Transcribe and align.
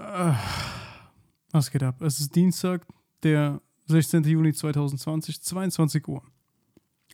Äh, 0.00 0.32
was 1.52 1.70
geht 1.70 1.82
ab? 1.82 2.00
Es 2.00 2.20
ist 2.20 2.34
Dienstag, 2.34 2.86
der 3.22 3.60
16. 3.86 4.24
Juni 4.24 4.52
2020, 4.52 5.42
22 5.42 6.08
Uhr. 6.08 6.22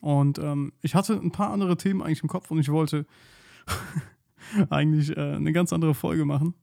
Und 0.01 0.39
ähm, 0.39 0.71
ich 0.81 0.95
hatte 0.95 1.13
ein 1.13 1.31
paar 1.31 1.51
andere 1.51 1.75
Themen 1.75 2.01
eigentlich 2.01 2.21
im 2.21 2.29
Kopf 2.29 2.49
und 2.49 2.59
ich 2.59 2.69
wollte 2.69 3.05
eigentlich 4.69 5.15
äh, 5.17 5.35
eine 5.35 5.51
ganz 5.51 5.73
andere 5.73 5.95
Folge 5.95 6.23
machen. 6.23 6.53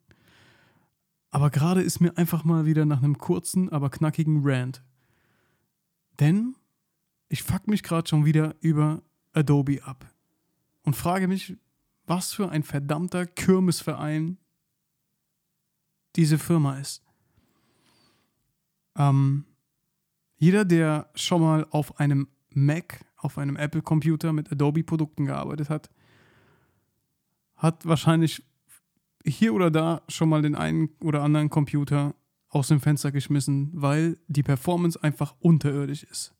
Aber 1.30 1.50
gerade 1.50 1.82
ist 1.82 2.00
mir 2.00 2.16
einfach 2.16 2.44
mal 2.44 2.64
wieder 2.64 2.86
nach 2.86 3.02
einem 3.02 3.18
kurzen, 3.18 3.68
aber 3.70 3.90
knackigen 3.90 4.42
Rant. 4.44 4.82
Denn 6.20 6.54
ich 7.28 7.42
fuck 7.42 7.66
mich 7.66 7.82
gerade 7.82 8.08
schon 8.08 8.24
wieder 8.24 8.54
über 8.60 9.02
Adobe 9.32 9.82
ab 9.84 10.06
und 10.84 10.94
frage 10.94 11.26
mich, 11.26 11.56
was 12.06 12.32
für 12.32 12.50
ein 12.50 12.62
verdammter 12.62 13.26
Kirmesverein 13.26 14.38
diese 16.16 16.38
Firma 16.38 16.78
ist. 16.78 17.02
Ähm, 18.96 19.44
jeder, 20.36 20.64
der 20.64 21.10
schon 21.14 21.40
mal 21.40 21.66
auf 21.70 21.98
einem 21.98 22.28
Mac, 22.50 23.04
auf 23.16 23.38
einem 23.38 23.56
Apple-Computer 23.56 24.32
mit 24.32 24.50
Adobe-Produkten 24.52 25.26
gearbeitet 25.26 25.70
hat, 25.70 25.90
hat 27.56 27.86
wahrscheinlich 27.86 28.44
hier 29.24 29.54
oder 29.54 29.70
da 29.70 30.02
schon 30.08 30.28
mal 30.28 30.42
den 30.42 30.54
einen 30.54 30.90
oder 31.00 31.22
anderen 31.22 31.50
Computer 31.50 32.14
aus 32.48 32.68
dem 32.68 32.80
Fenster 32.80 33.10
geschmissen, 33.10 33.70
weil 33.72 34.18
die 34.28 34.42
Performance 34.42 35.02
einfach 35.02 35.34
unterirdisch 35.40 36.04
ist. 36.04 36.34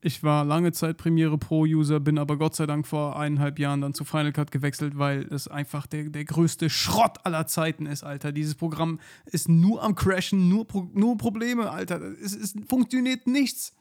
Ich 0.00 0.22
war 0.22 0.44
lange 0.44 0.70
Zeit 0.70 0.96
Premiere 0.96 1.38
Pro-User, 1.38 1.98
bin 1.98 2.18
aber 2.18 2.36
Gott 2.36 2.54
sei 2.54 2.66
Dank 2.66 2.86
vor 2.86 3.18
eineinhalb 3.18 3.58
Jahren 3.58 3.80
dann 3.80 3.94
zu 3.94 4.04
Final 4.04 4.32
Cut 4.32 4.52
gewechselt, 4.52 4.96
weil 4.96 5.22
es 5.32 5.48
einfach 5.48 5.88
der, 5.88 6.08
der 6.10 6.24
größte 6.24 6.70
Schrott 6.70 7.18
aller 7.24 7.48
Zeiten 7.48 7.84
ist, 7.84 8.04
Alter. 8.04 8.30
Dieses 8.30 8.54
Programm 8.54 9.00
ist 9.26 9.48
nur 9.48 9.82
am 9.82 9.96
Crashen, 9.96 10.48
nur, 10.48 10.66
nur 10.92 11.18
Probleme, 11.18 11.70
Alter. 11.70 12.00
Es, 12.22 12.32
es 12.36 12.54
funktioniert 12.68 13.26
nichts. 13.26 13.74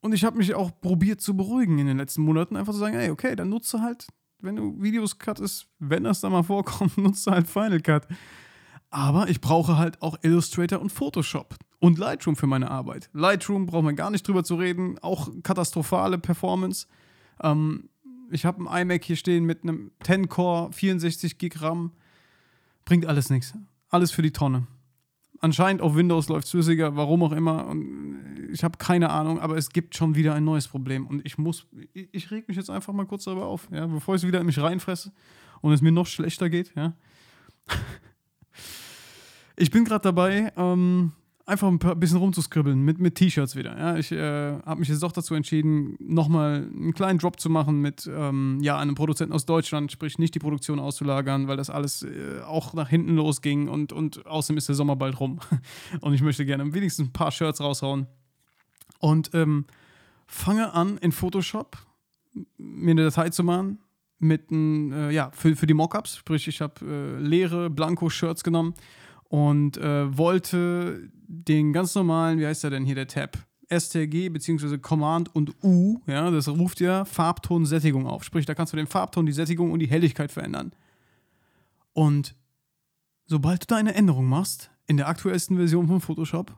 Und 0.00 0.14
ich 0.14 0.24
habe 0.24 0.38
mich 0.38 0.54
auch 0.54 0.70
probiert 0.80 1.20
zu 1.20 1.36
beruhigen 1.36 1.78
in 1.78 1.86
den 1.86 1.98
letzten 1.98 2.22
Monaten, 2.22 2.56
einfach 2.56 2.72
zu 2.72 2.78
sagen, 2.78 2.96
ey, 2.96 3.10
okay, 3.10 3.36
dann 3.36 3.50
nutze 3.50 3.82
halt, 3.82 4.06
wenn 4.40 4.56
du 4.56 4.80
Videos 4.80 5.18
cuttest, 5.18 5.68
wenn 5.78 6.04
das 6.04 6.20
da 6.22 6.30
mal 6.30 6.44
vorkommt, 6.44 6.96
nutze 6.96 7.30
halt 7.30 7.46
Final 7.46 7.80
Cut. 7.80 8.06
Aber 8.88 9.28
ich 9.28 9.42
brauche 9.42 9.76
halt 9.76 10.00
auch 10.00 10.16
Illustrator 10.22 10.80
und 10.80 10.92
Photoshop 10.92 11.56
und 11.78 11.98
Lightroom 11.98 12.36
für 12.36 12.46
meine 12.46 12.70
Arbeit. 12.70 13.10
Lightroom 13.12 13.66
braucht 13.66 13.84
man 13.84 13.96
gar 13.96 14.10
nicht 14.10 14.26
drüber 14.26 14.44
zu 14.44 14.56
reden, 14.56 14.98
auch 15.00 15.30
katastrophale 15.42 16.18
Performance. 16.18 16.86
Ähm, 17.42 17.88
ich 18.30 18.44
habe 18.44 18.68
ein 18.68 18.82
iMac 18.82 19.04
hier 19.04 19.16
stehen 19.16 19.44
mit 19.44 19.62
einem 19.62 19.90
10-Core, 20.02 20.72
64 20.72 21.38
Gig 21.38 21.60
RAM. 21.60 21.92
Bringt 22.84 23.06
alles 23.06 23.30
nichts. 23.30 23.54
Alles 23.88 24.10
für 24.10 24.22
die 24.22 24.32
Tonne. 24.32 24.66
Anscheinend 25.40 25.82
auf 25.82 25.94
Windows 25.94 26.28
läuft 26.28 26.48
flüssiger, 26.48 26.96
warum 26.96 27.22
auch 27.22 27.32
immer. 27.32 27.66
Und 27.66 28.48
ich 28.52 28.64
habe 28.64 28.78
keine 28.78 29.10
Ahnung, 29.10 29.38
aber 29.38 29.56
es 29.56 29.70
gibt 29.70 29.94
schon 29.94 30.14
wieder 30.14 30.34
ein 30.34 30.44
neues 30.44 30.66
Problem. 30.66 31.06
Und 31.06 31.24
ich 31.26 31.36
muss, 31.36 31.66
ich, 31.92 32.08
ich 32.12 32.30
reg 32.30 32.48
mich 32.48 32.56
jetzt 32.56 32.70
einfach 32.70 32.92
mal 32.92 33.06
kurz 33.06 33.24
darüber 33.24 33.46
auf, 33.46 33.68
ja, 33.70 33.86
bevor 33.86 34.14
ich 34.14 34.22
es 34.22 34.26
wieder 34.26 34.40
in 34.40 34.46
mich 34.46 34.58
reinfresse 34.58 35.12
und 35.60 35.72
es 35.72 35.82
mir 35.82 35.92
noch 35.92 36.06
schlechter 36.06 36.48
geht. 36.48 36.72
Ja. 36.74 36.94
ich 39.56 39.70
bin 39.70 39.84
gerade 39.84 40.02
dabei, 40.02 40.52
ähm, 40.56 41.12
einfach 41.46 41.68
ein, 41.68 41.78
paar, 41.78 41.94
bisschen 41.94 42.18
rumzuskribbeln 42.18 42.82
mit, 42.82 42.98
mit 42.98 43.14
T-Shirts 43.14 43.54
wieder. 43.54 43.78
Ja, 43.78 43.96
ich 43.96 44.10
äh, 44.10 44.58
habe 44.62 44.80
mich 44.80 44.88
jetzt 44.88 45.02
doch 45.02 45.12
dazu 45.12 45.34
entschieden, 45.34 45.96
nochmal 46.00 46.68
einen 46.74 46.92
kleinen 46.92 47.18
Drop 47.18 47.38
zu 47.38 47.48
machen 47.48 47.80
mit 47.80 48.10
ähm, 48.12 48.58
ja, 48.60 48.78
einem 48.78 48.96
Produzenten 48.96 49.32
aus 49.32 49.46
Deutschland, 49.46 49.92
sprich 49.92 50.18
nicht 50.18 50.34
die 50.34 50.40
Produktion 50.40 50.80
auszulagern, 50.80 51.46
weil 51.46 51.56
das 51.56 51.70
alles 51.70 52.02
äh, 52.02 52.40
auch 52.44 52.74
nach 52.74 52.88
hinten 52.88 53.14
losging 53.14 53.68
und, 53.68 53.92
und 53.92 54.26
außerdem 54.26 54.58
ist 54.58 54.68
der 54.68 54.74
Sommer 54.74 54.96
bald 54.96 55.20
rum. 55.20 55.38
und 56.00 56.12
ich 56.12 56.22
möchte 56.22 56.44
gerne 56.44 56.74
wenigstens 56.74 57.08
ein 57.08 57.12
paar 57.12 57.30
Shirts 57.30 57.60
raushauen. 57.60 58.08
Und 58.98 59.30
ähm, 59.34 59.66
fange 60.26 60.72
an 60.74 60.98
in 60.98 61.12
Photoshop 61.12 61.78
mir 62.58 62.90
eine 62.90 63.04
Datei 63.04 63.30
zu 63.30 63.44
machen 63.44 63.78
mit 64.18 64.50
ein, 64.50 64.92
äh, 64.92 65.10
ja, 65.10 65.30
für, 65.32 65.54
für 65.54 65.66
die 65.66 65.74
Mockups, 65.74 66.16
sprich 66.16 66.48
ich 66.48 66.60
habe 66.60 66.84
äh, 66.84 67.20
leere 67.20 67.70
Blanko-Shirts 67.70 68.42
genommen 68.42 68.74
und 69.28 69.76
äh, 69.76 70.16
wollte 70.16 71.10
den 71.28 71.72
ganz 71.72 71.94
normalen, 71.94 72.38
wie 72.38 72.46
heißt 72.46 72.64
der 72.64 72.70
denn 72.70 72.84
hier, 72.84 72.94
der 72.94 73.08
Tab? 73.08 73.38
STRG 73.68 74.28
bzw. 74.28 74.78
Command 74.78 75.34
und 75.34 75.54
U, 75.62 76.00
ja, 76.06 76.30
das 76.30 76.48
ruft 76.48 76.80
ja 76.80 77.04
Farbton-Sättigung 77.04 78.06
auf. 78.06 78.22
Sprich, 78.22 78.46
da 78.46 78.54
kannst 78.54 78.72
du 78.72 78.76
den 78.76 78.86
Farbton, 78.86 79.26
die 79.26 79.32
Sättigung 79.32 79.72
und 79.72 79.80
die 79.80 79.88
Helligkeit 79.88 80.30
verändern. 80.30 80.72
Und 81.92 82.36
sobald 83.26 83.62
du 83.62 83.66
da 83.66 83.76
eine 83.76 83.94
Änderung 83.94 84.26
machst, 84.26 84.70
in 84.86 84.96
der 84.96 85.08
aktuellsten 85.08 85.56
Version 85.56 85.88
von 85.88 86.00
Photoshop, 86.00 86.56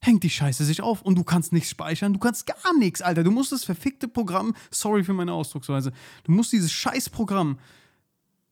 hängt 0.00 0.24
die 0.24 0.30
Scheiße 0.30 0.64
sich 0.64 0.82
auf 0.82 1.02
und 1.02 1.16
du 1.16 1.24
kannst 1.24 1.52
nichts 1.52 1.70
speichern, 1.70 2.12
du 2.12 2.18
kannst 2.18 2.46
gar 2.46 2.76
nichts, 2.78 3.02
Alter. 3.02 3.22
Du 3.22 3.30
musst 3.30 3.52
das 3.52 3.64
verfickte 3.64 4.08
Programm, 4.08 4.54
sorry 4.70 5.04
für 5.04 5.12
meine 5.12 5.32
Ausdrucksweise, 5.32 5.92
du 6.24 6.32
musst 6.32 6.52
dieses 6.52 6.72
Scheißprogramm 6.72 7.58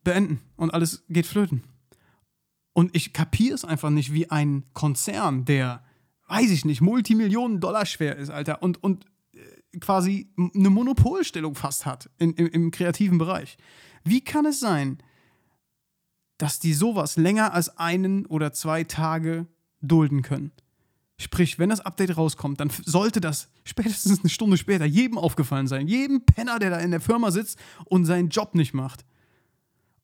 beenden 0.04 0.40
und 0.56 0.72
alles 0.72 1.04
geht 1.08 1.26
flöten. 1.26 1.64
Und 2.78 2.94
ich 2.94 3.12
kapiere 3.12 3.56
es 3.56 3.64
einfach 3.64 3.90
nicht, 3.90 4.12
wie 4.12 4.30
ein 4.30 4.62
Konzern, 4.72 5.44
der, 5.44 5.82
weiß 6.28 6.48
ich 6.52 6.64
nicht, 6.64 6.80
Multimillionen 6.80 7.58
Dollar 7.58 7.86
schwer 7.86 8.14
ist, 8.14 8.30
Alter, 8.30 8.62
und, 8.62 8.80
und 8.84 9.04
äh, 9.32 9.78
quasi 9.80 10.30
eine 10.54 10.70
Monopolstellung 10.70 11.56
fast 11.56 11.86
hat 11.86 12.08
in, 12.18 12.34
im, 12.34 12.46
im 12.46 12.70
kreativen 12.70 13.18
Bereich. 13.18 13.58
Wie 14.04 14.20
kann 14.20 14.46
es 14.46 14.60
sein, 14.60 14.98
dass 16.36 16.60
die 16.60 16.72
sowas 16.72 17.16
länger 17.16 17.52
als 17.52 17.76
einen 17.78 18.26
oder 18.26 18.52
zwei 18.52 18.84
Tage 18.84 19.48
dulden 19.80 20.22
können? 20.22 20.52
Sprich, 21.16 21.58
wenn 21.58 21.70
das 21.70 21.80
Update 21.80 22.16
rauskommt, 22.16 22.60
dann 22.60 22.70
sollte 22.84 23.20
das 23.20 23.48
spätestens 23.64 24.20
eine 24.20 24.30
Stunde 24.30 24.56
später 24.56 24.84
jedem 24.84 25.18
aufgefallen 25.18 25.66
sein. 25.66 25.88
Jedem 25.88 26.24
Penner, 26.24 26.60
der 26.60 26.70
da 26.70 26.78
in 26.78 26.92
der 26.92 27.00
Firma 27.00 27.32
sitzt 27.32 27.58
und 27.86 28.04
seinen 28.04 28.28
Job 28.28 28.54
nicht 28.54 28.72
macht. 28.72 29.04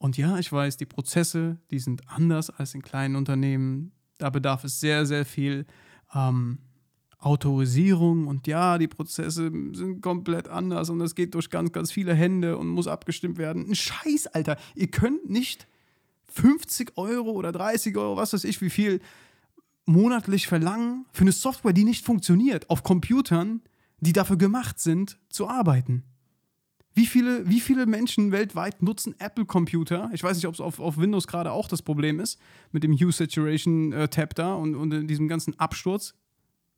Und 0.04 0.18
ja, 0.18 0.38
ich 0.38 0.52
weiß, 0.52 0.76
die 0.76 0.84
Prozesse, 0.84 1.56
die 1.70 1.78
sind 1.78 2.06
anders 2.10 2.50
als 2.50 2.74
in 2.74 2.82
kleinen 2.82 3.16
Unternehmen. 3.16 3.92
Da 4.18 4.28
bedarf 4.28 4.62
es 4.62 4.78
sehr, 4.78 5.06
sehr 5.06 5.24
viel 5.24 5.64
ähm, 6.14 6.58
Autorisierung. 7.18 8.26
Und 8.26 8.46
ja, 8.46 8.76
die 8.76 8.86
Prozesse 8.86 9.50
sind 9.72 10.02
komplett 10.02 10.46
anders 10.46 10.90
und 10.90 11.00
es 11.00 11.14
geht 11.14 11.32
durch 11.32 11.48
ganz, 11.48 11.72
ganz 11.72 11.90
viele 11.90 12.12
Hände 12.12 12.58
und 12.58 12.68
muss 12.68 12.86
abgestimmt 12.86 13.38
werden. 13.38 13.66
Ein 13.66 13.74
Scheiß, 13.74 14.26
Alter. 14.26 14.58
Ihr 14.74 14.88
könnt 14.88 15.30
nicht 15.30 15.66
50 16.34 16.98
Euro 16.98 17.30
oder 17.30 17.50
30 17.50 17.96
Euro, 17.96 18.18
was 18.18 18.34
weiß 18.34 18.44
ich, 18.44 18.60
wie 18.60 18.68
viel 18.68 19.00
monatlich 19.86 20.48
verlangen 20.48 21.06
für 21.12 21.22
eine 21.22 21.32
Software, 21.32 21.72
die 21.72 21.84
nicht 21.84 22.04
funktioniert, 22.04 22.68
auf 22.68 22.82
Computern, 22.82 23.62
die 24.00 24.12
dafür 24.12 24.36
gemacht 24.36 24.78
sind, 24.80 25.18
zu 25.30 25.48
arbeiten. 25.48 26.04
Wie 26.96 27.06
viele, 27.06 27.48
wie 27.48 27.58
viele 27.58 27.86
Menschen 27.86 28.30
weltweit 28.30 28.80
nutzen 28.80 29.16
Apple-Computer? 29.18 30.10
Ich 30.12 30.22
weiß 30.22 30.36
nicht, 30.36 30.46
ob 30.46 30.54
es 30.54 30.60
auf, 30.60 30.78
auf 30.78 30.96
Windows 30.96 31.26
gerade 31.26 31.50
auch 31.50 31.66
das 31.66 31.82
Problem 31.82 32.20
ist, 32.20 32.38
mit 32.70 32.84
dem 32.84 32.92
Hue 32.92 33.10
Saturation-Tab 33.10 34.30
äh, 34.30 34.34
da 34.34 34.54
und, 34.54 34.76
und 34.76 35.08
diesem 35.08 35.26
ganzen 35.26 35.58
Absturz. 35.58 36.14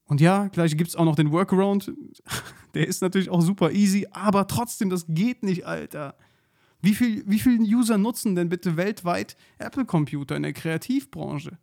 Und 0.06 0.22
ja, 0.22 0.49
gleich 0.49 0.75
gibt 0.77 0.88
es 0.88 0.97
auch 0.97 1.04
noch 1.04 1.16
den 1.16 1.32
Workaround. 1.32 1.93
Der 2.75 2.88
ist 2.88 3.03
natürlich 3.03 3.28
auch 3.28 3.43
super 3.43 3.72
easy, 3.72 4.06
aber 4.10 4.47
trotzdem, 4.47 4.88
das 4.88 5.04
geht 5.06 5.43
nicht, 5.43 5.66
Alter. 5.66 6.16
Wie, 6.81 6.94
viel, 6.94 7.22
wie 7.27 7.38
viele 7.38 7.62
User 7.62 7.98
nutzen 7.98 8.34
denn 8.34 8.48
bitte 8.48 8.78
weltweit 8.78 9.37
Apple-Computer 9.59 10.34
in 10.34 10.44
der 10.44 10.53
Kreativbranche? 10.54 11.59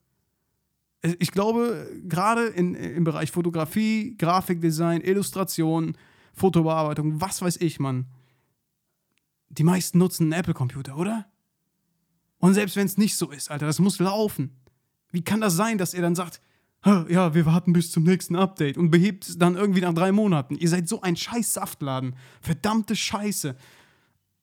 Ich 1.20 1.31
glaube, 1.31 1.90
gerade 2.03 2.47
im 2.47 3.03
Bereich 3.03 3.31
Fotografie, 3.31 4.16
Grafikdesign, 4.18 5.02
Illustration, 5.02 5.97
Fotobearbeitung, 6.34 7.20
was 7.20 7.41
weiß 7.41 7.58
ich, 7.58 7.80
Mann 7.80 8.06
die 9.58 9.64
meisten 9.64 9.97
nutzen 9.97 10.24
einen 10.24 10.34
Apple-Computer, 10.34 10.97
oder? 10.97 11.25
Und 12.40 12.53
selbst 12.53 12.75
wenn 12.75 12.86
es 12.86 12.97
nicht 12.97 13.16
so 13.16 13.31
ist, 13.31 13.52
Alter, 13.52 13.66
das 13.66 13.80
muss 13.80 14.00
laufen. 14.00 14.52
Wie 15.11 15.23
kann 15.23 15.41
das 15.41 15.55
sein, 15.55 15.78
dass 15.78 15.94
ihr 15.94 16.02
dann 16.02 16.16
sagt, 16.16 16.41
ja, 16.85 17.34
wir 17.34 17.46
warten 17.46 17.72
bis 17.72 17.91
zum 17.91 18.03
nächsten 18.03 18.35
Update 18.35 18.78
und 18.78 18.91
behebt 18.91 19.26
es 19.26 19.38
dann 19.38 19.55
irgendwie 19.55 19.82
nach 19.82 19.94
drei 19.94 20.11
Monaten? 20.11 20.55
Ihr 20.55 20.67
seid 20.67 20.90
so 20.90 21.02
ein 21.02 21.16
scheiß 21.16 21.53
Saftladen. 21.53 22.16
Verdammte 22.41 22.96
Scheiße. 22.96 23.55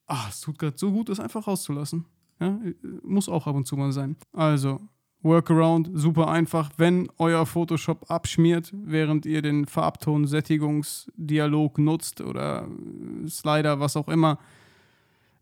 Ach, 0.07 0.31
es 0.31 0.41
tut 0.41 0.59
gerade 0.59 0.79
so 0.79 0.91
gut, 0.91 1.11
das 1.11 1.21
einfach 1.21 1.47
rauszulassen. 1.47 2.07
Ja, 2.41 2.59
muss 3.03 3.29
auch 3.29 3.47
ab 3.47 3.55
und 3.55 3.67
zu 3.67 3.77
mal 3.77 3.93
sein. 3.93 4.17
Also, 4.33 4.81
Workaround, 5.23 5.91
super 5.93 6.29
einfach. 6.29 6.71
Wenn 6.79 7.11
euer 7.19 7.45
Photoshop 7.45 8.11
abschmiert, 8.11 8.73
während 8.73 9.27
ihr 9.27 9.43
den 9.43 9.67
Farbton-Sättigungsdialog 9.67 11.79
nutzt 11.79 12.23
oder 12.23 12.67
Slider, 13.29 13.81
was 13.81 13.97
auch 13.97 14.09
immer, 14.09 14.39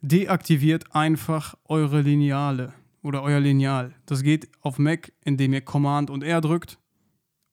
deaktiviert 0.01 0.95
einfach 0.95 1.55
eure 1.65 2.03
Lineale 2.03 2.73
oder 3.03 3.23
euer 3.23 3.41
Lineal. 3.41 3.95
Das 4.07 4.23
geht 4.23 4.49
auf 4.61 4.79
Mac, 4.79 5.13
indem 5.25 5.53
ihr 5.53 5.61
Command 5.61 6.11
und 6.11 6.23
R 6.23 6.41
drückt. 6.41 6.79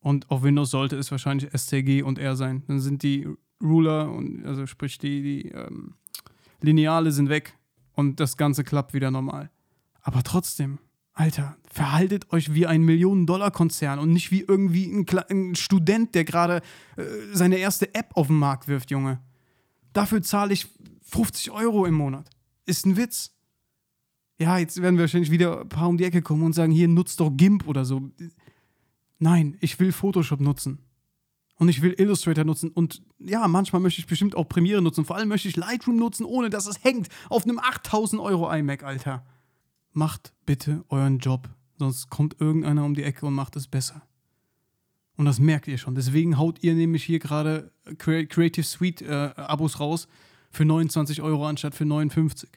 Und 0.00 0.30
auf 0.30 0.42
Windows 0.42 0.70
sollte 0.70 0.96
es 0.96 1.10
wahrscheinlich 1.10 1.50
STG 1.52 2.02
und 2.02 2.18
R 2.18 2.36
sein. 2.36 2.62
Dann 2.68 2.80
sind 2.80 3.02
die 3.02 3.26
Ruler 3.62 4.12
und 4.12 4.44
also 4.46 4.66
sprich 4.66 4.98
die, 4.98 5.22
die 5.22 5.48
ähm, 5.48 5.94
Lineale 6.60 7.10
sind 7.10 7.28
weg 7.28 7.54
und 7.94 8.20
das 8.20 8.36
Ganze 8.36 8.64
klappt 8.64 8.94
wieder 8.94 9.10
normal. 9.10 9.50
Aber 10.02 10.22
trotzdem, 10.22 10.78
Alter, 11.12 11.56
verhaltet 11.68 12.32
euch 12.32 12.54
wie 12.54 12.66
ein 12.66 12.82
Millionen-Dollar-Konzern 12.82 13.98
und 13.98 14.12
nicht 14.12 14.30
wie 14.30 14.42
irgendwie 14.42 14.86
ein, 14.86 15.06
ein 15.30 15.54
Student, 15.56 16.14
der 16.14 16.24
gerade 16.24 16.60
äh, 16.96 17.02
seine 17.32 17.56
erste 17.56 17.94
App 17.94 18.10
auf 18.14 18.28
den 18.28 18.38
Markt 18.38 18.68
wirft, 18.68 18.90
Junge. 18.90 19.20
Dafür 19.92 20.22
zahle 20.22 20.52
ich 20.52 20.68
50 21.02 21.50
Euro 21.50 21.86
im 21.86 21.94
Monat. 21.94 22.28
Ist 22.66 22.84
ein 22.86 22.96
Witz. 22.96 23.32
Ja, 24.38 24.58
jetzt 24.58 24.82
werden 24.82 24.96
wir 24.96 25.04
wahrscheinlich 25.04 25.30
wieder 25.30 25.62
ein 25.62 25.68
paar 25.68 25.88
um 25.88 25.96
die 25.96 26.04
Ecke 26.04 26.20
kommen 26.20 26.42
und 26.42 26.52
sagen, 26.52 26.72
hier 26.72 26.88
nutzt 26.88 27.20
doch 27.20 27.30
GIMP 27.30 27.66
oder 27.66 27.84
so. 27.84 28.10
Nein, 29.18 29.56
ich 29.60 29.80
will 29.80 29.92
Photoshop 29.92 30.40
nutzen. 30.40 30.80
Und 31.58 31.70
ich 31.70 31.80
will 31.80 31.94
Illustrator 31.96 32.44
nutzen. 32.44 32.70
Und 32.70 33.02
ja, 33.18 33.48
manchmal 33.48 33.80
möchte 33.80 34.00
ich 34.00 34.06
bestimmt 34.06 34.36
auch 34.36 34.46
Premiere 34.46 34.82
nutzen. 34.82 35.06
Vor 35.06 35.16
allem 35.16 35.28
möchte 35.28 35.48
ich 35.48 35.56
Lightroom 35.56 35.96
nutzen, 35.96 36.26
ohne 36.26 36.50
dass 36.50 36.66
es 36.66 36.84
hängt 36.84 37.08
auf 37.30 37.44
einem 37.44 37.58
8000 37.58 38.20
Euro 38.20 38.52
iMac, 38.52 38.82
Alter 38.82 39.24
macht 39.96 40.34
bitte 40.44 40.84
euren 40.90 41.18
Job, 41.18 41.48
sonst 41.78 42.10
kommt 42.10 42.38
irgendeiner 42.38 42.84
um 42.84 42.94
die 42.94 43.02
Ecke 43.02 43.24
und 43.26 43.34
macht 43.34 43.56
es 43.56 43.66
besser. 43.66 44.02
Und 45.16 45.24
das 45.24 45.40
merkt 45.40 45.66
ihr 45.66 45.78
schon. 45.78 45.94
Deswegen 45.94 46.36
haut 46.36 46.62
ihr 46.62 46.74
nämlich 46.74 47.02
hier 47.02 47.18
gerade 47.18 47.72
Creative 47.96 48.62
Suite 48.62 49.00
äh, 49.00 49.32
Abos 49.36 49.80
raus 49.80 50.06
für 50.56 50.64
29 50.64 51.22
Euro 51.22 51.46
anstatt 51.46 51.74
für 51.74 51.84
59. 51.84 52.48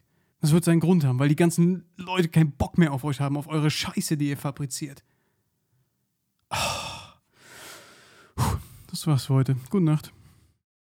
Das 0.41 0.51
wird 0.51 0.63
seinen 0.63 0.79
Grund 0.79 1.03
haben, 1.03 1.19
weil 1.19 1.29
die 1.29 1.35
ganzen 1.35 1.83
Leute 1.97 2.29
keinen 2.29 2.51
Bock 2.51 2.77
mehr 2.77 2.93
auf 2.93 3.03
euch 3.03 3.19
haben, 3.19 3.37
auf 3.37 3.47
eure 3.47 3.69
Scheiße, 3.69 4.17
die 4.17 4.29
ihr 4.29 4.37
fabriziert. 4.37 5.03
Das 8.89 9.05
war's 9.05 9.25
für 9.25 9.33
heute. 9.33 9.55
Gute 9.69 9.83
Nacht. 9.83 10.13